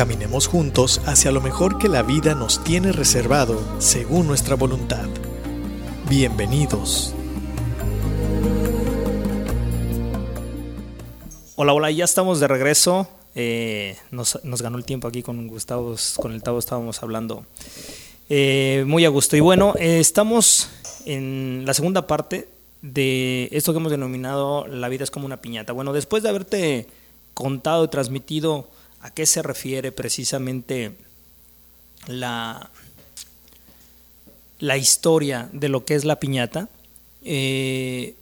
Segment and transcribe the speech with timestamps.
[0.00, 5.06] Caminemos juntos hacia lo mejor que la vida nos tiene reservado según nuestra voluntad.
[6.08, 7.14] Bienvenidos.
[11.54, 13.08] Hola, hola, ya estamos de regreso.
[13.34, 17.44] Eh, nos, ganó el tiempo aquí con Gustavo, con el Tavo estábamos hablando
[18.30, 19.36] eh, muy a gusto.
[19.36, 20.70] Y bueno, eh, estamos
[21.04, 22.48] en la segunda parte
[22.80, 25.74] de esto que hemos denominado La vida es como una piñata.
[25.74, 26.86] Bueno, después de haberte
[27.34, 28.66] contado y transmitido
[29.00, 30.92] a qué se refiere precisamente
[32.06, 32.70] la,
[34.58, 36.68] la historia de lo que es la piñata,
[37.24, 38.14] eh,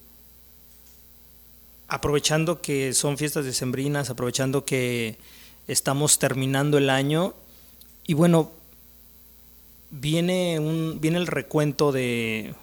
[1.89, 5.19] aprovechando que son fiestas decembrinas, aprovechando que
[5.67, 7.35] estamos terminando el año,
[8.07, 8.53] y bueno,
[9.91, 12.55] viene, un, viene el recuento de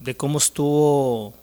[0.00, 1.34] de cómo estuvo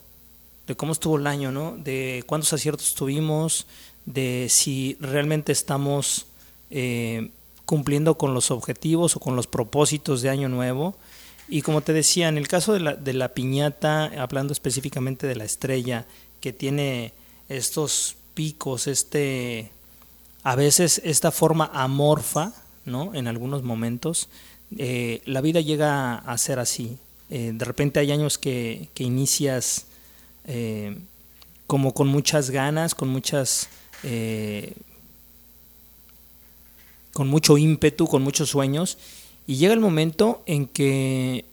[0.68, 1.78] de cómo estuvo el año, ¿no?
[1.78, 3.68] De cuántos aciertos tuvimos,
[4.06, 6.28] de si realmente estamos
[6.70, 7.30] eh,
[7.66, 10.96] cumpliendo con los objetivos o con los propósitos de año nuevo.
[11.48, 15.36] Y como te decía, en el caso de la, de la piñata, hablando específicamente de
[15.36, 16.06] la estrella,
[16.42, 17.14] que tiene
[17.50, 19.72] estos picos, este,
[20.44, 22.54] a veces esta forma amorfa,
[22.86, 23.16] ¿no?
[23.16, 24.30] En algunos momentos,
[24.78, 26.98] eh, la vida llega a ser así.
[27.30, 29.86] Eh, de repente hay años que, inicias
[30.46, 30.98] eh,
[31.68, 33.70] como con muchas ganas, con muchas...
[34.04, 34.74] Eh,
[37.14, 38.98] con mucho ímpetu, con muchos sueños,
[39.48, 41.46] y llega el momento en que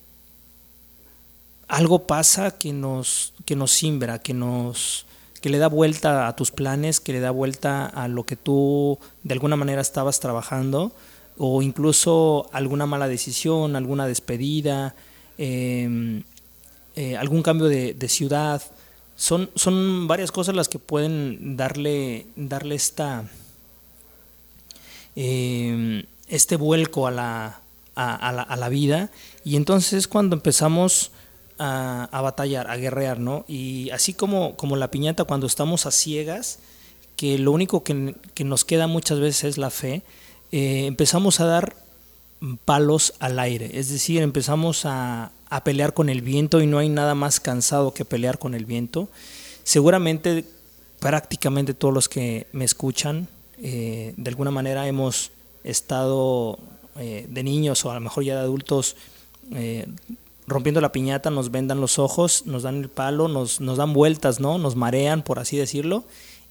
[1.69, 5.07] algo pasa que nos, que nos simbra, que nos
[5.41, 8.99] que le da vuelta a tus planes, que le da vuelta a lo que tú
[9.25, 10.93] de alguna manera estabas trabajando,
[11.37, 14.95] o incluso alguna mala decisión, alguna despedida,
[15.39, 16.23] Em,
[16.95, 18.63] eh, algún cambio de, ciudad.
[19.23, 23.23] Son, son varias cosas las que pueden darle, darle esta,
[25.15, 27.61] em, este vuelco a la,
[27.95, 29.13] a, la, vida.
[29.45, 31.13] Y entonces cuando empezamos
[31.57, 33.45] a, batallar, a guerrear, ¿no?
[33.47, 36.59] Y así como, como la piñata cuando estamos a ciegas,
[37.15, 40.03] que lo único que, nos queda muchas veces es la fe,
[40.51, 41.77] eh, empezamos a dar
[42.65, 45.31] palos al aire, es decir, empezamos a,
[45.65, 49.09] pelear con el viento y no hay nada más cansado que pelear con el viento.
[49.65, 50.45] Seguramente
[51.03, 53.27] prácticamente todos los que me escuchan,
[53.61, 55.33] eh, de alguna manera hemos
[55.65, 56.61] estado
[56.97, 58.97] eh, de niños o a lo mejor ya de adultos
[59.53, 59.87] eh,
[60.47, 64.39] rompiendo la piñata, nos vendan los ojos, nos dan el palo, nos, nos dan vueltas,
[64.39, 64.59] ¿no?
[64.59, 66.05] Nos marean, por así decirlo,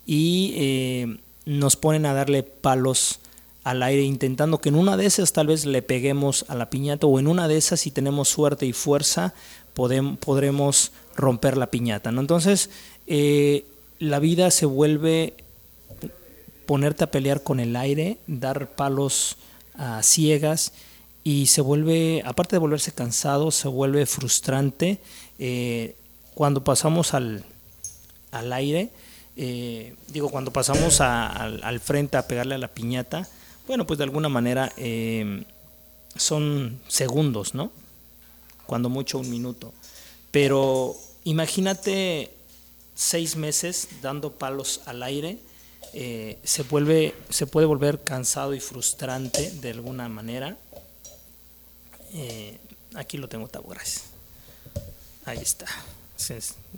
[0.05, 3.19] y nos ponen a darle palos
[3.63, 7.07] al aire intentando que en una de esas tal vez le peguemos a la piñata
[7.07, 9.33] o en una de esas si tenemos suerte y fuerza
[9.73, 12.11] podremos romper la piñata.
[12.11, 12.21] ¿no?
[12.21, 12.69] Entonces
[13.07, 13.65] eh,
[13.99, 15.35] la vida se vuelve
[16.65, 19.37] ponerte a pelear con el aire, dar palos
[19.75, 20.73] a ciegas
[21.23, 24.99] y se vuelve, aparte de volverse cansado, se vuelve frustrante
[25.37, 25.95] eh,
[26.33, 27.43] cuando pasamos al,
[28.31, 28.89] al aire.
[29.37, 33.27] Eh, digo, cuando pasamos al, al frente a pegarle a la piñata,
[33.71, 35.45] bueno, pues de alguna manera eh,
[36.17, 37.71] son segundos, ¿no?
[38.65, 39.71] Cuando mucho un minuto.
[40.29, 42.33] Pero imagínate
[42.93, 45.37] seis meses dando palos al aire,
[45.93, 50.57] eh, se, vuelve, se puede volver cansado y frustrante de alguna manera.
[52.11, 52.57] Eh,
[52.95, 53.73] aquí lo tengo, Tabo.
[55.23, 55.65] Ahí está.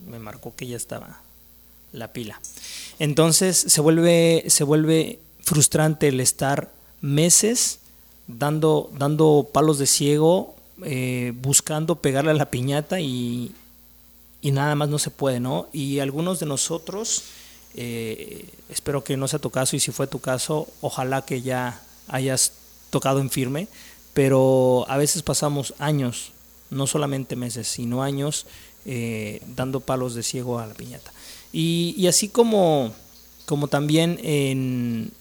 [0.06, 1.24] me marcó que ya estaba
[1.92, 2.40] la pila.
[3.00, 7.80] Entonces se vuelve, se vuelve frustrante el estar meses
[8.28, 13.52] dando, dando palos de ciego, eh, buscando pegarle a la piñata y,
[14.42, 15.68] y, nada más no se puede, ¿no?
[15.74, 17.24] Y algunos de nosotros,
[17.76, 21.82] eh, espero que no sea tu caso y si fue tu caso, ojalá que ya
[22.08, 22.54] hayas
[22.90, 23.68] tocado en firme,
[24.14, 26.32] pero a veces pasamos años,
[26.70, 28.46] no solamente meses, sino años
[28.86, 31.12] eh, dando palos de ciego a la piñata.
[31.52, 32.94] Y, y así como,
[33.46, 35.12] como también en,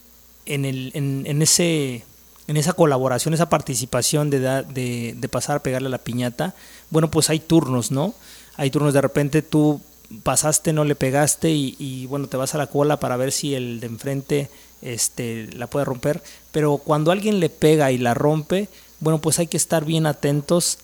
[0.47, 2.05] en, el, en, ese,
[2.47, 6.55] en esa colaboración, esa participación de, de, de, pasar a pegarle a la piñata,
[6.91, 8.15] bueno, pues hay turnos, ¿no?
[8.57, 9.81] Hay turnos, de repente tú
[10.23, 13.81] pasaste, no le pegaste y, bueno, te vas a la cola para ver si el
[13.81, 14.51] de enfrente
[14.83, 18.69] este, la puede romper, pero cuando alguien le pega y la rompe,
[19.01, 20.79] bueno, pues hay que estar bien atentos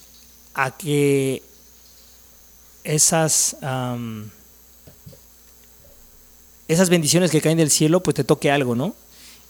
[0.55, 1.43] a que
[2.85, 3.57] esas,
[6.69, 8.95] esas bendiciones que caen del cielo, pues te toque algo, ¿no?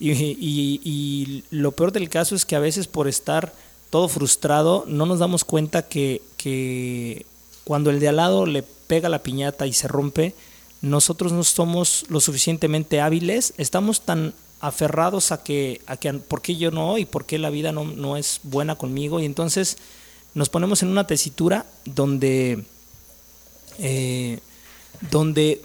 [0.01, 3.53] Y, lo peor del caso es que a veces por estar
[3.91, 7.27] todo frustrado no nos damos cuenta que, que
[7.65, 10.35] cuando el de al lado le pega la piñata y se rompe,
[10.81, 16.57] nosotros no somos lo suficientemente hábiles, estamos tan aferrados a que, a que por qué
[16.57, 19.79] yo no y por qué la vida no, no es buena conmigo y entonces
[20.35, 22.65] nos ponemos en una tesitura donde,
[23.79, 24.39] eh,
[25.11, 25.63] donde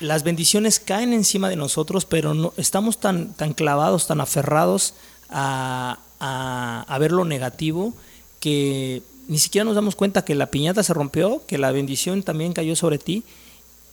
[0.00, 4.94] las bendiciones caen encima de nosotros, pero no, estamos tan, tan clavados, tan aferrados
[5.28, 7.94] a, a, ver lo negativo
[8.40, 12.52] que ni siquiera nos damos cuenta que la piñata se rompió, que la bendición también
[12.52, 13.22] cayó sobre ti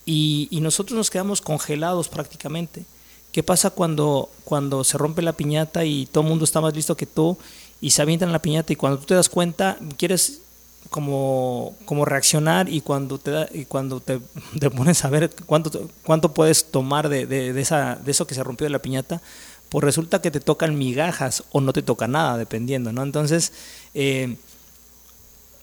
[0.05, 2.85] y, y nosotros nos quedamos congelados prácticamente.
[3.31, 6.97] ¿Qué pasa cuando, cuando se rompe la piñata y todo el mundo está más listo
[6.97, 7.37] que tú
[7.81, 10.41] y se avientan la piñata y cuando tú te das cuenta quieres
[10.89, 14.19] como, como reaccionar y cuando te da, y cuando te,
[14.75, 18.65] pones a ver cuánto, cuánto puedes tomar de, de, esa, de eso que se rompió
[18.65, 19.21] de la piñata,
[19.69, 23.03] pues resulta que te tocan migajas o no te toca nada, dependiendo, ¿no?
[23.03, 23.51] Entonces,
[23.93, 24.37] eh,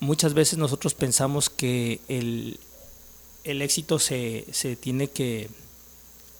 [0.00, 2.60] muchas veces nosotros pensamos que el,
[3.44, 5.48] el éxito se, se tiene que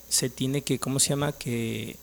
[0.08, 1.32] se tiene que, ¿cómo se llama?
[1.32, 1.96] Que,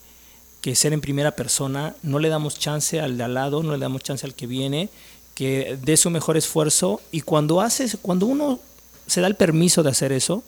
[0.61, 3.79] que ser en primera persona, no le damos chance al de al lado, no le
[3.79, 4.89] damos chance al que viene,
[5.35, 8.59] que dé su mejor esfuerzo y cuando haces, cuando uno
[9.07, 10.43] se da el permiso de hacer eso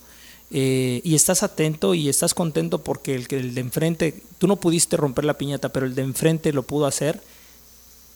[0.50, 4.96] eh, y estás atento y estás contento porque el, el de enfrente, tú no pudiste
[4.96, 7.20] romper la piñata, pero el de enfrente lo pudo hacer,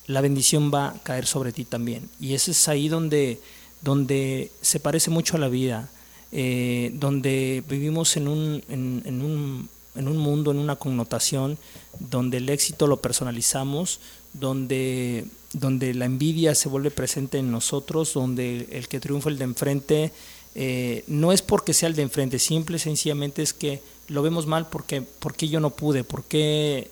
[0.07, 2.09] la bendición va a caer sobre ti también.
[2.21, 3.41] Y ese es ahí donde,
[3.83, 5.91] donde se parece mucho a la vida
[6.31, 11.59] eh, donde vivimos en, un, en un mundo, en una connotación,
[11.99, 14.01] donde el éxito lo personalizamos,
[14.33, 19.45] donde, donde la envidia se vuelve presente en nosotros, donde el que triunfa el de
[19.45, 20.13] enfrente
[20.55, 24.69] eh, no es porque sea el de enfrente, simple sencillamente es que lo vemos mal
[24.69, 26.91] porque, porque yo no pude, porque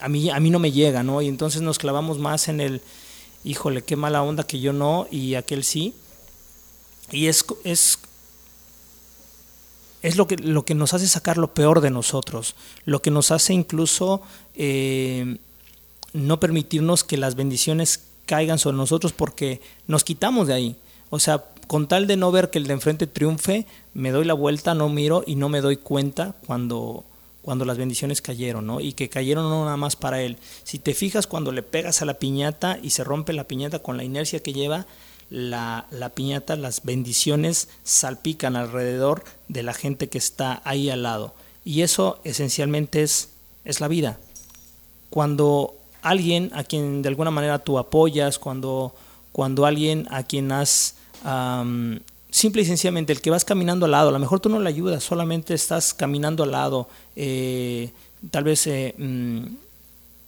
[0.00, 1.20] a mí, a mí no me llega, ¿no?
[1.22, 2.80] Y entonces nos clavamos más en el,
[3.44, 5.94] híjole, qué mala onda que yo no y aquel sí.
[7.12, 7.98] Y es, es
[10.04, 13.30] es lo que, lo que nos hace sacar lo peor de nosotros, lo que nos
[13.30, 14.20] hace incluso
[14.54, 15.38] eh,
[16.12, 20.76] no permitirnos que las bendiciones caigan sobre nosotros porque nos quitamos de ahí.
[21.08, 24.34] O sea, con tal de no ver que el de enfrente triunfe, me doy la
[24.34, 27.02] vuelta, no miro y no me doy cuenta cuando,
[27.40, 28.80] cuando las bendiciones cayeron, ¿no?
[28.80, 30.36] Y que cayeron no nada más para él.
[30.64, 33.96] Si te fijas cuando le pegas a la piñata y se rompe la piñata con
[33.96, 34.84] la inercia que lleva,
[35.30, 41.34] la, piñata, las bendiciones salpican alrededor de la gente que está ahí al lado.
[41.64, 43.30] Y eso esencialmente es,
[43.64, 44.18] es la vida.
[45.10, 48.94] Cuando alguien a quien de alguna manera tú apoyas, cuando,
[49.32, 50.96] cuando alguien a quien has,
[52.30, 54.68] simple y sencillamente, el que vas caminando al lado, a lo mejor tú no le
[54.68, 57.90] ayudas, solamente estás caminando al lado, eh,
[58.30, 59.44] tal vez eh, mm,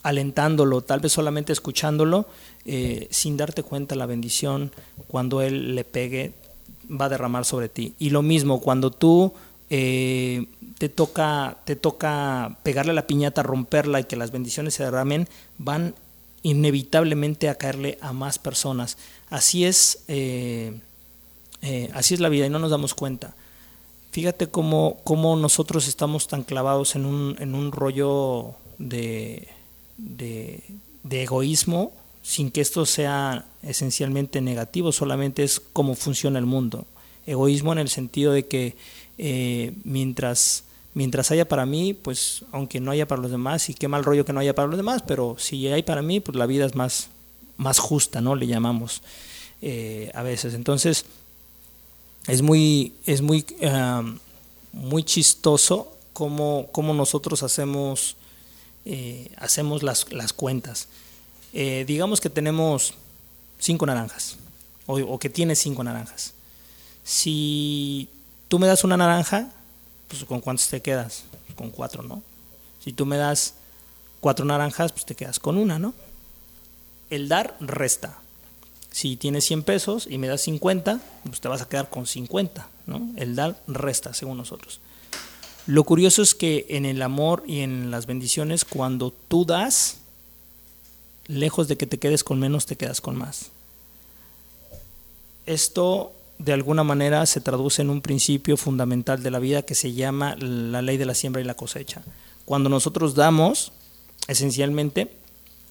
[0.06, 2.26] alentándolo, tal vez solamente escuchándolo,
[2.64, 4.70] eh, sin darte cuenta la bendición
[5.08, 6.32] cuando Él le pegue
[6.88, 7.94] va a derramar sobre ti.
[7.98, 9.32] Y lo mismo, cuando tú
[9.68, 10.46] eh,
[10.78, 15.96] te, toca, te toca pegarle la piñata, romperla y que las bendiciones se derramen, van
[16.44, 18.98] inevitablemente a caerle a más personas.
[19.28, 20.72] Así es, eh,
[21.94, 23.34] así es la vida y no nos damos cuenta.
[24.12, 29.48] Fíjate cómo, cómo nosotros estamos tan clavados en un, en un rollo de,
[29.98, 30.62] de,
[31.02, 31.92] de egoísmo
[32.26, 36.84] sin que esto sea esencialmente negativo, solamente es cómo funciona el mundo.
[37.24, 38.74] Egoísmo en el sentido de que
[39.16, 43.86] eh, mientras, mientras haya para mí, pues aunque no haya para los demás, y qué
[43.86, 46.46] mal rollo que no haya para los demás, pero si hay para mí, pues la
[46.46, 47.10] vida es más,
[47.58, 48.34] más justa, ¿no?
[48.34, 49.02] Le llamamos
[49.62, 50.54] eh, a veces.
[50.54, 51.04] Entonces,
[52.26, 53.46] es muy, es muy,
[54.72, 58.16] muy chistoso cómo, cómo nosotros hacemos,
[58.88, 60.86] eh, hacemos las, las cuentas.
[61.52, 62.94] Eh, digamos que tenemos
[63.58, 64.36] cinco naranjas,
[64.86, 66.34] o, que tienes cinco naranjas.
[67.02, 68.08] Si
[68.46, 69.50] tú me das una naranja,
[70.06, 71.24] pues ¿con cuántos te quedas?
[71.56, 72.22] Con cuatro, ¿no?
[72.82, 73.54] Si tú me das
[74.20, 75.92] cuatro naranjas, pues te quedas con una, ¿no?
[77.10, 78.18] El dar resta.
[78.92, 82.68] Si tienes 100 pesos y me das 50, pues te vas a quedar con 50,
[82.86, 83.10] ¿no?
[83.16, 84.80] El dar resta, según nosotros.
[85.66, 89.98] Lo curioso es que en el amor y en las bendiciones, cuando tú das,
[91.26, 93.50] lejos de que te quedes con menos, te quedas con más.
[95.44, 99.92] Esto de alguna manera se traduce en un principio fundamental de la vida que se
[99.92, 102.02] llama la ley de la siembra y la cosecha.
[102.44, 103.72] Cuando nosotros damos,
[104.28, 105.10] esencialmente,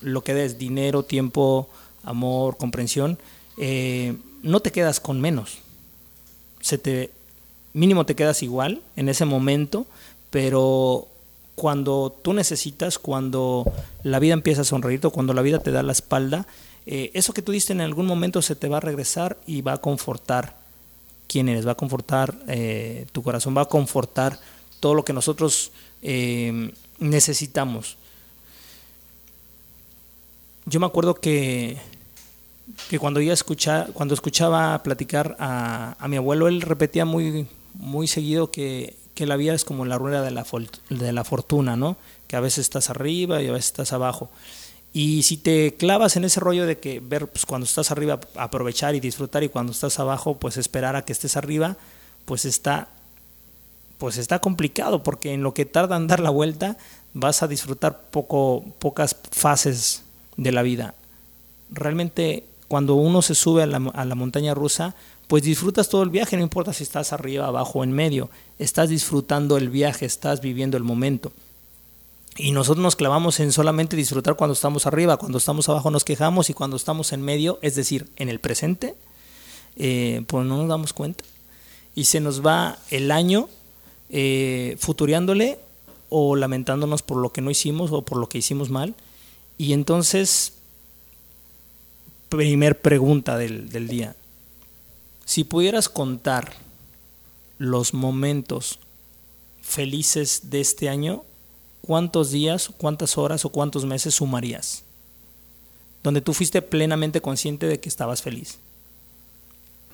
[0.02, 1.70] lo que es dinero, tiempo,
[2.04, 3.18] amor, comprensión,
[3.58, 5.60] eh, no te quedas con menos.
[6.62, 7.12] Se te,
[7.76, 9.86] mínimo te quedas igual en ese momento,
[10.32, 11.08] pero
[11.56, 13.70] cuando tú necesitas, cuando
[14.02, 16.48] la vida empieza a sonreírte, cuando la vida te da la espalda,
[16.86, 19.74] eh, eso que tú diste en algún momento se te va a regresar y va
[19.74, 20.56] a confortar
[21.28, 24.40] quién eres, va a confortar eh, tu corazón, va a confortar
[24.80, 27.98] todo lo que nosotros eh, necesitamos.
[30.66, 31.78] Yo me acuerdo que,
[32.90, 38.08] que cuando, yo escucha, cuando escuchaba platicar a, a mi abuelo, él repetía muy, muy
[38.08, 40.46] seguido que, que la vida es como la rueda de la,
[40.90, 41.98] de la fortuna, ¿no?
[42.28, 44.30] Que a veces estás arriba y a veces estás abajo.
[44.94, 48.96] Y si te clavas en ese rollo de que ver pues, cuando estás arriba aprovechar
[48.96, 51.76] y disfrutar y cuando estás abajo pues esperar a que estés arriba,
[52.26, 52.88] pues está
[53.98, 56.78] pues está complicado porque en lo que tarda en dar la vuelta
[57.14, 60.04] vas a disfrutar poco pocas fases
[60.38, 60.96] de la vida.
[61.72, 64.96] Realmente cuando uno se sube a la, a la montaña rusa,
[65.28, 68.30] pues disfrutas todo el viaje, no importa si estás arriba, abajo o en medio,
[68.60, 71.32] estás disfrutando el viaje, estás viviendo el momento.
[72.38, 76.50] Y nosotros nos clavamos en solamente disfrutar cuando estamos arriba, cuando estamos abajo nos quejamos
[76.50, 78.94] y cuando estamos en medio, es decir, en el presente,
[79.78, 81.24] eh, pues no nos damos cuenta.
[81.96, 83.48] Y se nos va el año
[84.10, 84.78] eh,
[86.10, 88.96] o lamentándonos por lo que no hicimos o por lo que hicimos mal.
[89.58, 90.54] Y entonces,
[92.28, 94.14] primer pregunta del, del día,
[95.26, 96.54] si pudieras contar
[97.58, 98.80] los momentos
[99.62, 101.24] felices de este año,
[101.82, 104.84] ¿cuántos días, cuántas horas o cuántos meses sumarías?
[106.04, 108.60] Donde tú fuiste plenamente consciente de que estabas feliz.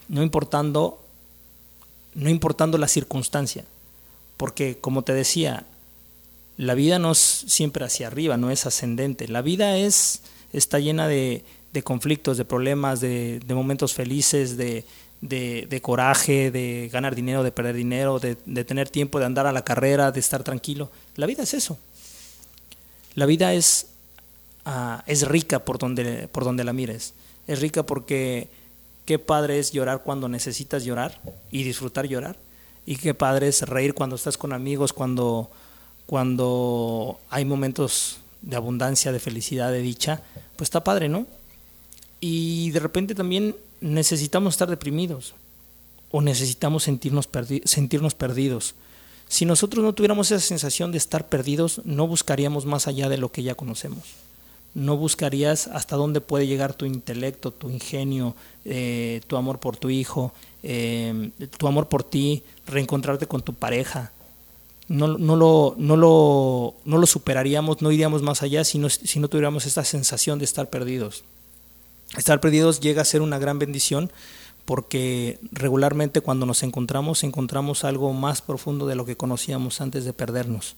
[0.08, 1.00] No importando,
[2.14, 3.64] no importando la circunstancia.
[4.36, 5.64] Porque como te decía,
[6.58, 9.28] la vida no es siempre hacia arriba, no es ascendente.
[9.28, 10.20] La vida es,
[10.52, 14.84] está llena de, de conflictos, de problemas, de, de momentos felices, de,
[15.22, 19.46] de, de, coraje, de ganar dinero, de perder dinero, de, de, tener tiempo de andar
[19.46, 20.90] a la carrera, de estar tranquilo.
[21.16, 21.78] La vida es eso.
[23.14, 23.86] La vida es,
[24.66, 27.14] uh, es rica por donde, por donde la mires.
[27.46, 28.48] Es rica porque
[29.06, 32.36] qué padre es llorar cuando necesitas llorar y disfrutar llorar.
[32.84, 35.50] Y qué padre es reír cuando estás con amigos, cuando,
[36.06, 40.20] cuando hay momentos de abundancia, de felicidad, de dicha.
[40.56, 41.26] Pues está padre, ¿no?
[42.20, 45.34] Y de repente también necesitamos estar deprimidos
[46.10, 47.28] o necesitamos sentirnos,
[47.64, 48.74] sentirnos perdidos.
[49.28, 53.32] Si nosotros no tuviéramos esa sensación de estar perdidos, no buscaríamos más allá de lo
[53.32, 54.04] que ya conocemos.
[54.74, 58.34] No buscarías hasta dónde puede llegar tu intelecto, tu ingenio,
[58.64, 64.12] eh, tu amor por tu hijo, eh, tu amor por ti, reencontrarte con tu pareja.
[64.88, 69.18] No, no, lo, no, lo, no lo superaríamos, no iríamos más allá si no, si
[69.18, 71.24] no tuviéramos esta sensación de estar perdidos.
[72.16, 74.12] Estar perdidos llega a ser una gran bendición
[74.66, 80.12] porque regularmente cuando nos encontramos encontramos algo más profundo de lo que conocíamos antes de
[80.12, 80.76] perdernos.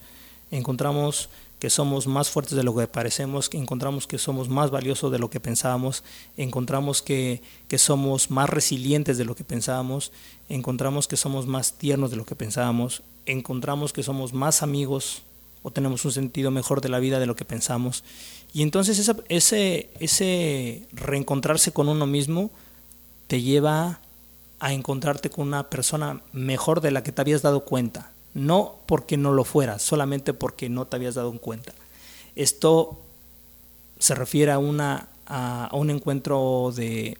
[0.50, 5.18] Encontramos que somos más fuertes de lo que parecemos, encontramos que somos más valiosos de
[5.18, 6.04] lo que pensábamos,
[6.36, 10.12] encontramos que, que somos más resilientes de lo que pensábamos,
[10.48, 15.22] encontramos que somos más tiernos de lo que pensábamos, encontramos que somos más amigos
[15.62, 18.04] o tenemos un sentido mejor de la vida de lo que pensamos
[18.54, 22.52] y entonces ese, reencontrarse con uno mismo
[23.26, 23.98] te lleva
[24.60, 28.12] a encontrarte con una persona mejor de la que te habías dado cuenta.
[28.32, 31.72] No porque no lo fueras, solamente porque no te habías dado cuenta.
[32.36, 33.02] Esto
[33.98, 35.08] se refiere a, una,
[35.72, 37.18] un encuentro de,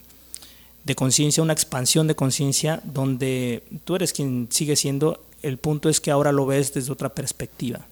[0.84, 6.00] de conciencia, una expansión de conciencia donde tú eres quien sigue siendo, el punto es
[6.00, 7.84] que ahora lo ves desde otra perspectiva.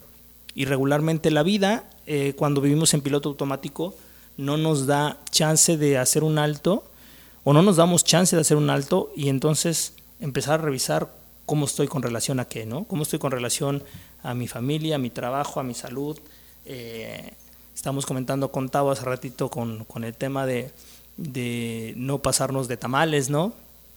[0.54, 3.94] Y regularmente la vida eh, cuando vivimos en piloto automático,
[4.36, 6.84] no nos da chance de hacer un alto
[7.44, 11.12] o no nos damos chance de hacer un alto y entonces empezar a revisar
[11.46, 12.84] cómo estoy con relación a qué, ¿no?
[12.84, 13.82] Cómo estoy con relación
[14.22, 16.18] a mi familia, a mi trabajo, a mi salud.
[16.64, 17.32] Eh,
[17.74, 20.70] estamos comentando con Tavo hace ratito con, con el tema de,
[21.16, 23.52] de, no pasarnos de tamales, ¿no?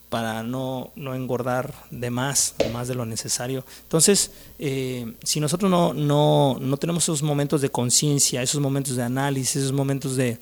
[0.09, 3.65] Para no, no, engordar de más, de más de lo necesario.
[3.83, 9.03] Entonces, eh, si nosotros no, no, no, tenemos esos momentos de conciencia, esos momentos de
[9.03, 10.37] análisis, esos momentos de,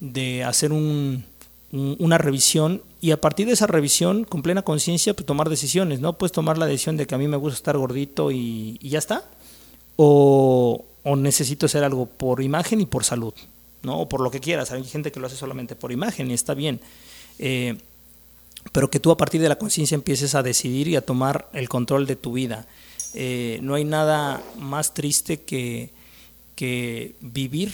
[0.00, 1.24] de hacer un,
[1.72, 6.00] un, una revisión y a partir de esa revisión, con plena conciencia, pues tomar decisiones,
[6.00, 6.14] ¿no?
[6.14, 8.98] Puedes tomar la decisión de que a mí me gusta estar gordito y, y ya
[8.98, 9.24] está,
[9.96, 13.34] o, o, necesito hacer algo por imagen y por salud,
[13.82, 14.00] ¿no?
[14.00, 14.72] O por lo que quieras.
[14.72, 16.80] Hay gente que lo hace solamente por imagen y está bien.
[17.38, 17.76] Eh,
[18.72, 21.68] pero que tú a partir de la conciencia empieces a decidir y a tomar el
[21.68, 22.66] control de tu vida.
[23.14, 25.90] Eh, no hay nada más triste que,
[26.54, 27.72] que vivir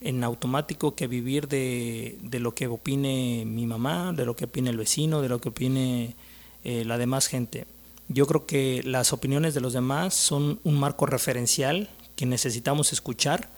[0.00, 4.70] en automático que vivir de, de, lo que opine mi mamá, de lo que opine
[4.70, 6.14] el vecino, de lo que opine
[6.64, 7.66] eh, la demás gente.
[8.08, 13.50] Yo creo que las opiniones de los demás son un marco referencial que necesitamos escuchar,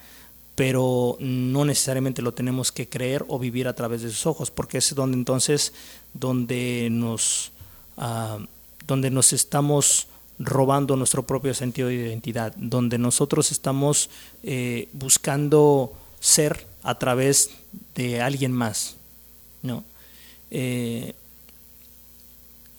[0.54, 4.78] pero no necesariamente lo tenemos que creer o vivir a través de sus ojos, porque
[4.78, 5.72] es donde entonces
[6.12, 7.52] donde nos
[7.96, 8.38] ah,
[8.86, 14.10] donde nos estamos robando nuestro propio sentido de identidad, donde nosotros estamos
[14.42, 17.50] eh, buscando ser a través
[17.94, 18.96] de alguien más,
[19.62, 19.84] ¿no?
[20.50, 21.14] Eh,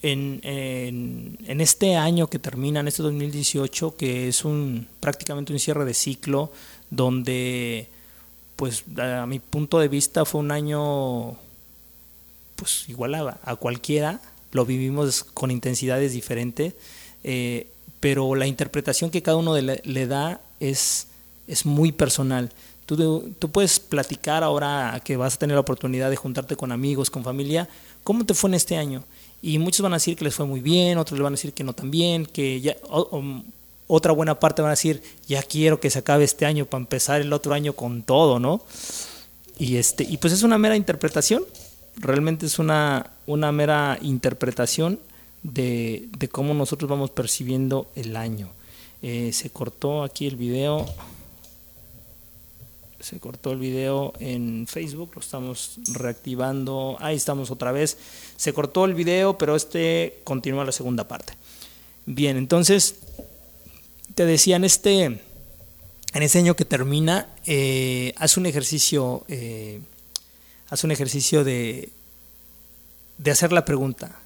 [0.01, 5.85] en, en, este año que termina, en este 2018, que es un prácticamente un cierre
[5.85, 6.51] de ciclo,
[6.95, 7.87] donde,
[8.55, 11.35] pues, a mi punto de vista fue un año,
[12.55, 14.21] pues, igual a, cualquiera,
[14.51, 16.73] lo vivimos con intensidades diferentes,
[17.23, 17.67] eh,
[17.99, 21.07] pero la interpretación que cada uno le, da es,
[21.47, 22.51] es muy personal.
[22.85, 27.09] Tú, tú, puedes platicar ahora que vas a tener la oportunidad de juntarte con amigos,
[27.09, 27.67] con familia,
[28.03, 29.03] ¿cómo te fue en este año?
[29.41, 31.53] Y muchos van a decir que les fue muy bien, otros le van a decir
[31.53, 32.75] que no tan bien, que ya,
[33.87, 37.21] otra buena parte van a decir, ya quiero que se acabe este año para empezar
[37.21, 38.63] el otro año con todo, ¿no?
[39.57, 41.43] Y, este, y pues es una mera interpretación,
[41.97, 44.99] realmente es una, una mera interpretación
[45.43, 48.49] de, de cómo nosotros vamos percibiendo el año.
[49.01, 50.87] Eh, se cortó aquí el video
[53.03, 57.97] se cortó el video en Facebook, lo estamos reactivando, ahí estamos otra vez,
[58.37, 61.33] se cortó el video, pero este continúa la segunda parte.
[62.05, 62.95] Bien, entonces,
[64.15, 65.21] te decía, en este, en
[66.13, 69.81] este año que termina, eh, haz un ejercicio, eh,
[70.83, 71.89] un ejercicio de,
[73.17, 74.19] de hacer la pregunta.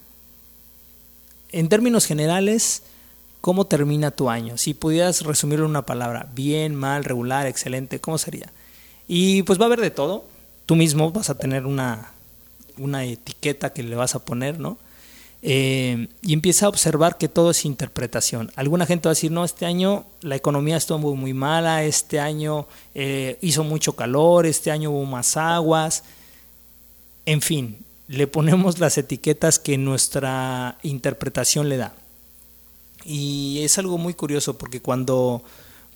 [1.52, 2.82] En términos generales,
[3.40, 4.56] ¿cómo termina tu año?
[4.56, 8.52] Si pudieras resumirlo en una palabra, bien, mal, regular, excelente, ¿cómo sería?
[9.06, 10.24] Y pues va a haber de todo.
[10.66, 12.12] Tú mismo vas a tener una,
[12.76, 14.78] una etiqueta que le vas a poner, ¿no?
[15.40, 18.50] Eh, y empieza a observar que todo es interpretación.
[18.56, 22.18] Alguna gente va a decir, no, este año la economía estuvo muy, muy mala, este
[22.18, 26.02] año eh, hizo mucho calor, este año hubo más aguas.
[27.24, 31.94] En fin, le ponemos las etiquetas que nuestra interpretación le da.
[33.04, 35.42] Y es algo muy curioso porque cuando,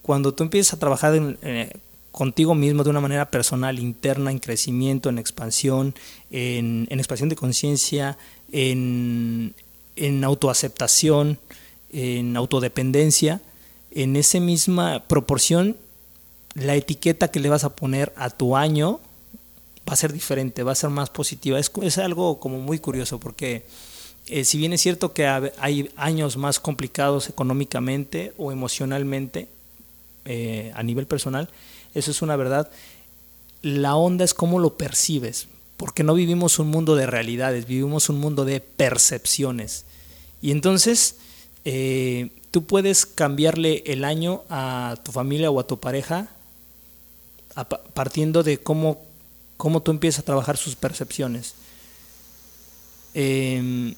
[0.03, 1.73] cuando tú empiezas a trabajar en, eh,
[2.12, 5.95] contigo mismo de una manera personal, interna, en crecimiento, en expansión,
[6.31, 8.19] en, expansión de conciencia,
[8.53, 9.55] en,
[9.97, 11.38] en autoaceptación,
[11.91, 13.41] en autodependencia,
[13.91, 15.77] en esa misma proporción,
[16.55, 19.01] la etiqueta que le vas a poner a tu año
[19.88, 21.59] va a ser diferente, va a ser más positiva.
[21.59, 23.65] Es, es algo como muy curioso porque
[24.29, 29.49] eh, si bien es cierto que hay años más complicados económicamente o emocionalmente
[30.25, 31.49] eh, a nivel personal,
[31.95, 32.71] eso es una verdad.
[33.62, 35.49] La onda es cómo lo percibes,
[35.83, 39.85] porque no vivimos un mundo de realidades, vivimos un mundo de percepciones.
[40.40, 41.16] Y entonces
[41.64, 46.29] eh, tú puedes cambiarle el año a tu familia o a tu pareja
[47.95, 49.03] partiendo de cómo,
[49.57, 51.57] cómo tú empiezas a trabajar sus percepciones.
[53.14, 53.97] Em,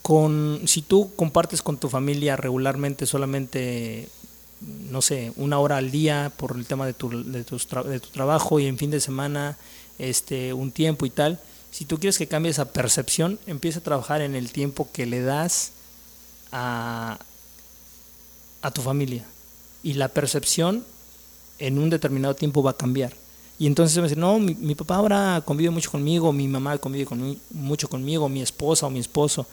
[0.00, 4.08] con, si tú compartes con tu familia regularmente solamente
[4.90, 8.08] no sé, una hora al día por el tema de tu, de, tu, de tu
[8.08, 9.58] trabajo y en fin de semana
[9.98, 11.40] este, un tiempo y tal.
[11.70, 15.20] Si tú quieres que cambie esa percepción, empieza a trabajar en el tiempo que le
[15.20, 15.72] das
[16.52, 17.18] a,
[18.62, 19.24] a tu familia.
[19.82, 20.84] Y la percepción
[21.58, 23.12] en un determinado tiempo va a cambiar.
[23.58, 27.38] Y entonces me dice, no, mi, papá ahora convive mucho conmigo, mi mamá convive con,
[27.50, 29.46] mucho conmigo, mi esposa o mi esposo.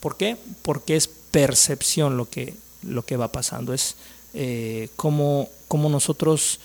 [0.00, 0.36] ¿Por qué?
[0.62, 3.72] Porque es percepción lo que, lo que va pasando.
[3.72, 3.94] Es
[4.34, 6.58] eh, cómo, nosotros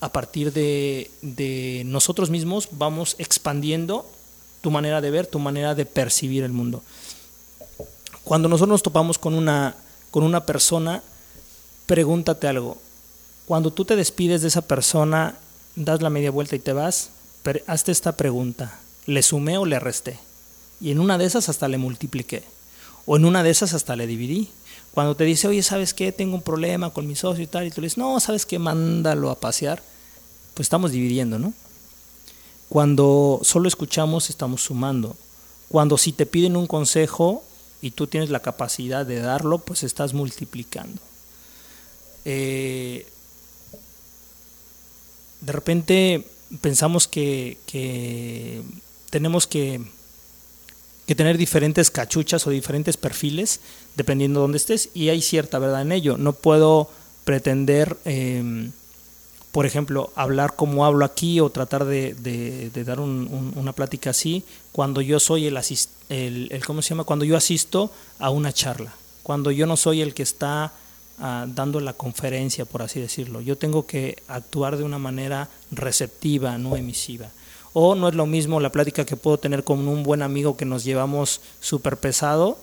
[0.00, 4.10] a partir de, nosotros mismos vamos expandiendo
[4.60, 6.82] tu manera de ver, tu manera de percibir el mundo.
[8.24, 9.76] Cuando nosotros nos topamos con una,
[10.10, 11.02] con una persona,
[11.86, 12.78] pregúntate algo.
[13.46, 15.36] Cuando tú te despides de esa persona,
[15.76, 17.10] das la media vuelta y te vas,
[17.66, 18.78] hazte esta pregunta.
[19.06, 20.18] ¿Le sumé o le resté?
[20.80, 22.44] Y en una de esas hasta le multipliqué.
[23.06, 24.50] O en una de esas hasta le dividí.
[24.92, 26.12] Cuando te dice, oye, ¿sabes qué?
[26.12, 28.58] Tengo un problema con mi socio y tal, y tú le dices, no, ¿sabes qué?
[28.58, 29.82] Mándalo a pasear.
[30.54, 31.52] Pues estamos dividiendo, ¿no?
[32.68, 35.16] Cuando solo escuchamos, estamos sumando.
[35.68, 37.42] Cuando si te piden un consejo
[37.80, 41.00] y tú tienes la capacidad de darlo, pues estás multiplicando.
[42.24, 43.06] Eh,
[45.40, 46.26] de repente
[46.60, 48.62] pensamos que, que
[49.10, 49.80] tenemos que
[51.10, 53.58] que tener diferentes cachuchas o diferentes perfiles
[53.96, 56.16] dependiendo de dónde estés y hay cierta verdad en ello.
[56.16, 56.88] No puedo
[57.24, 58.70] pretender em,
[59.52, 65.18] por ejemplo, hablar como hablo aquí o tratar de, dar una plática así cuando yo
[65.18, 65.58] soy el,
[66.08, 67.04] el, ¿cómo se llama?
[67.04, 68.92] Cuando yo asisto a una charla,
[69.24, 70.72] cuando yo no soy el que está
[71.18, 73.40] ah, dando la conferencia, por así decirlo.
[73.40, 77.28] Yo tengo que actuar de una manera receptiva, no emisiva.
[77.72, 80.64] O no es lo mismo la plática que puedo tener con un buen amigo que
[80.64, 82.58] nos llevamos súper pesado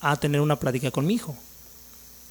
[0.00, 1.34] a tener una plática con mi hijo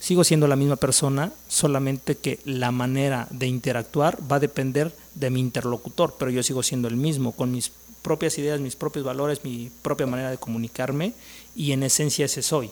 [0.03, 5.29] sigo siendo la misma persona, solamente que la manera de interactuar va a depender de
[5.29, 9.45] mi interlocutor, pero yo sigo siendo el mismo, con mis propias ideas, mis propios valores,
[9.45, 11.13] mi propia manera de comunicarme,
[11.55, 12.69] y en esencia ese soy,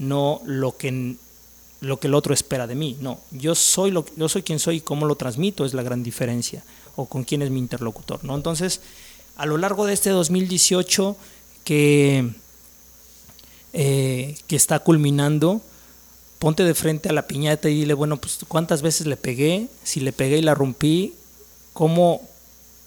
[0.00, 1.14] no lo que,
[1.80, 4.78] lo que el otro espera de mí, no, yo soy, lo, yo soy quien soy
[4.78, 6.64] y cómo lo transmito es la gran diferencia,
[6.96, 8.34] o con quién es mi interlocutor, ¿no?
[8.34, 8.80] Entonces,
[9.36, 11.16] a lo largo de este 2018
[11.62, 12.30] que,
[13.72, 15.62] eh, que está culminando,
[16.44, 20.00] ponte de frente a la piñata y dile, bueno, pues cuántas veces le pegué, si
[20.00, 21.14] le pegué y la rompí,
[21.72, 22.20] cómo,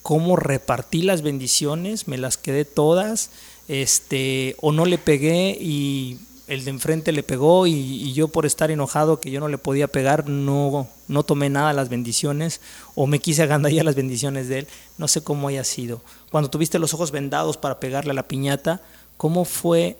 [0.03, 3.31] cómo repartí las bendiciones, me las quedé todas,
[3.67, 8.69] este, o no le pegué y el de enfrente le pegó y, yo por estar
[8.69, 12.61] enojado que yo no le podía pegar no, no tomé nada las bendiciones
[12.93, 14.67] o me quise agandallar las bendiciones de él,
[14.99, 16.03] no sé cómo haya sido.
[16.29, 18.83] Cuando tuviste los ojos vendados para pegarle a la piñata,
[19.17, 19.97] ¿cómo fue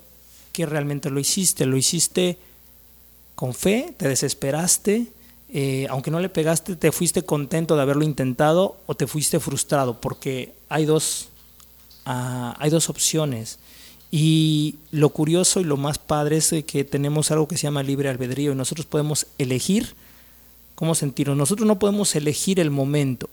[0.54, 1.66] que realmente lo hiciste?
[1.66, 2.38] ¿Lo hiciste
[3.38, 5.06] con fe, te desesperaste,
[5.50, 10.02] eh, aunque no le pegaste, te fuiste contento de haberlo intentado o te fuiste frustrado,
[10.02, 11.30] porque hay dos,
[12.08, 13.60] ah, hay dos opciones.
[14.10, 18.10] Y lo curioso y lo más padre es que tenemos algo que se llama libre
[18.10, 19.94] albedrío y nosotros podemos elegir
[20.74, 21.38] cómo sentirnos.
[21.38, 23.30] Nosotros no podemos elegir el momento.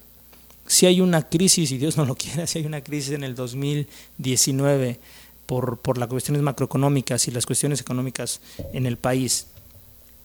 [0.67, 3.33] Si hay una crisis, y Dios no lo quiera, si hay una crisis en el
[3.33, 4.99] 2019
[5.47, 8.39] por, por las cuestiones macroeconómicas y las cuestiones económicas
[8.71, 9.47] en el país,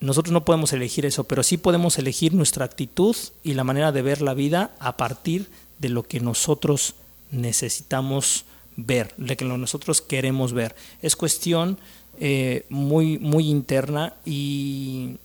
[0.01, 4.03] nosotros no podemos elegir eso, pero sí podemos elegir nuestra actitud y la manera de
[4.03, 6.95] ver la vida a partir de lo que nosotros
[7.31, 8.45] necesitamos
[8.77, 10.75] ver, de lo que nosotros queremos ver.
[11.03, 11.79] Es cuestión
[12.19, 15.17] eh, muy, muy interna y,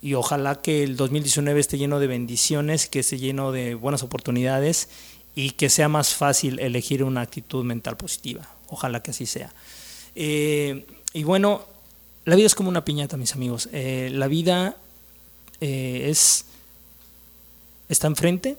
[0.00, 4.88] y, ojalá que el 2019 esté lleno de bendiciones, que esté lleno de buenas oportunidades
[5.34, 8.48] y que sea más fácil elegir una actitud mental positiva.
[8.68, 9.52] Ojalá que así sea.
[10.14, 11.71] Eh, y bueno,
[12.24, 13.68] la vida es como una piñata, mis amigos.
[13.72, 14.76] Eh, la vida
[15.60, 16.44] eh, es
[17.88, 18.56] está enfrente,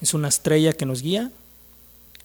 [0.00, 1.30] es una estrella que nos guía,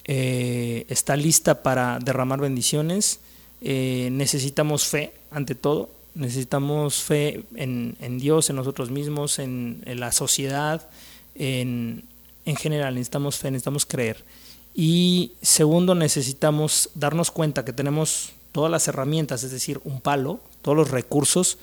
[0.05, 3.19] eh, está lista para derramar bendiciones.
[3.61, 10.89] necesitamos fe ante todo, necesitamos fe en, Dios, en nosotros mismos, en, la sociedad,
[11.35, 12.03] en,
[12.45, 14.25] en general, necesitamos fe, necesitamos creer.
[14.73, 20.77] Y segundo, necesitamos darnos cuenta que tenemos todas las herramientas, es decir, un palo, todos
[20.77, 21.57] los recursos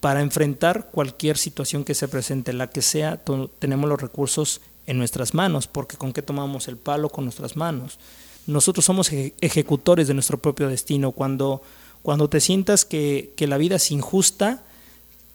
[0.00, 3.22] para enfrentar cualquier situación que se presente, la que sea,
[3.58, 7.98] tenemos los recursos en nuestras manos, porque con qué tomamos el palo con nuestras manos.
[8.46, 11.12] Nosotros somos ejecutores de nuestro propio destino.
[11.12, 11.62] Cuando,
[12.02, 14.64] cuando te sientas que, que la vida es injusta,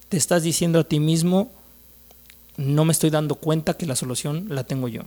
[0.09, 1.49] te estás diciendo a ti mismo,
[2.57, 5.03] no me estoy dando cuenta que la solución la tengo yo.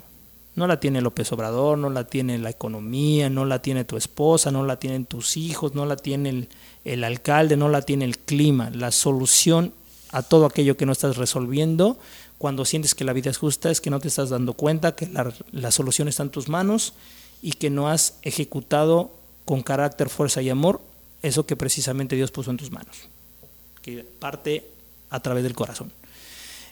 [0.57, 4.51] No la tiene López Obrador, no la tiene la economía, no la tiene tu esposa,
[4.51, 6.49] no la tienen tus hijos, no la tiene
[6.85, 8.71] el, alcalde, no la tiene el clima.
[8.71, 9.73] La solución
[10.11, 11.99] a todo aquello que no estás resolviendo,
[12.39, 15.07] cuando sientes que la vida es justa, es que no te estás dando cuenta que
[15.07, 16.95] la, la solución está en tus manos
[17.43, 19.13] y que no has ejecutado
[19.45, 20.81] con carácter, fuerza y amor
[21.23, 22.97] eso que precisamente Dios puso en tus manos,
[23.83, 24.67] que parte
[25.11, 25.93] a través del corazón.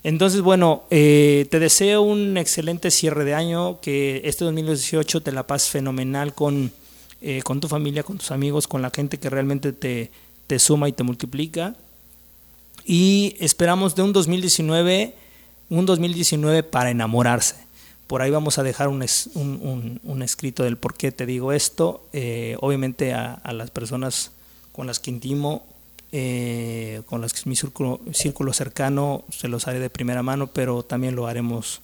[0.08, 5.46] Entonces, bueno, eh, te deseo un excelente cierre de año, que este 2018 te la
[5.46, 6.72] pases fenomenal con,
[7.20, 10.10] eh, con tu familia, con tus amigos, con la gente que realmente te,
[10.46, 11.76] te suma y te multiplica.
[12.86, 15.14] Y esperamos de un 2019,
[15.68, 17.56] un 2019 para enamorarse.
[18.06, 22.02] Por ahí vamos a dejar un, un, un, escrito del por qué te digo esto.
[22.14, 24.30] Eh, obviamente a las personas
[24.72, 25.66] con las que intimo
[26.10, 30.82] eh, con las que mi círculo, círculo, cercano se los haré de primera mano, pero
[30.82, 31.80] también lo haremos,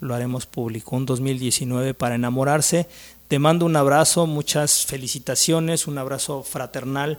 [0.00, 0.96] lo haremos público.
[0.96, 2.88] Un 2019 para enamorarse.
[3.28, 7.18] Te mando un abrazo, muchas felicitaciones, un abrazo fraternal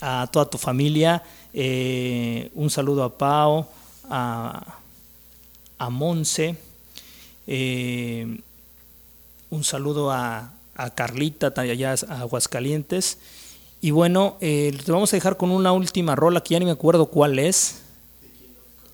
[0.00, 1.22] a toda tu familia.
[1.52, 3.68] Eh, un saludo a Pau,
[4.10, 4.78] a,
[5.78, 6.56] a Monse.
[7.46, 8.40] Eh,
[9.50, 13.18] un saludo a, a Carlita, allá a Aguascalientes.
[13.80, 16.70] Y bueno, eh, te vamos a dejar con una última rola que ya ni me
[16.70, 17.82] acuerdo cuál es.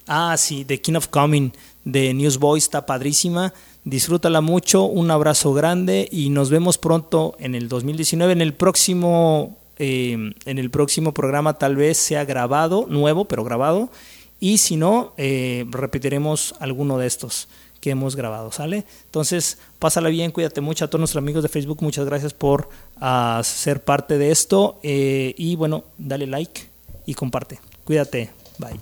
[0.06, 1.52] Ah, sí, The King of Coming
[1.84, 3.54] de Newsboy está padrísima.
[3.84, 8.32] Disfrútala mucho, un abrazo grande y nos vemos pronto en el 2019.
[8.32, 13.90] En el próximo, eh, en el próximo programa tal vez sea grabado, nuevo, pero grabado.
[14.38, 17.48] Y si no, eh, repetiremos alguno de estos
[17.82, 18.84] que hemos grabado, ¿sale?
[19.06, 22.68] Entonces, pásala bien, cuídate mucho a todos nuestros amigos de Facebook, muchas gracias por
[23.00, 26.68] uh, ser parte de esto eh, y bueno, dale like
[27.06, 27.58] y comparte.
[27.84, 28.78] Cuídate, bye.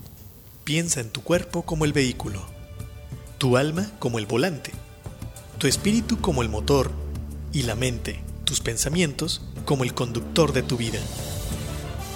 [0.64, 2.42] Piensa en tu cuerpo como el vehículo,
[3.38, 4.70] tu alma como el volante,
[5.56, 6.90] tu espíritu como el motor
[7.54, 11.00] y la mente, tus pensamientos, como el conductor de tu vida.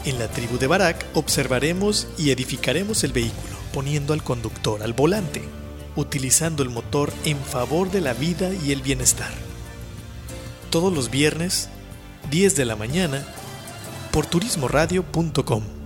[0.05, 5.41] En la tribu de Barak observaremos y edificaremos el vehículo, poniendo al conductor al volante
[5.97, 9.33] utilizando el motor en favor de la vida y el bienestar.
[10.71, 11.69] Todos los viernes,
[12.31, 13.25] 10 de la mañana,
[14.13, 15.84] por turismoradio.com.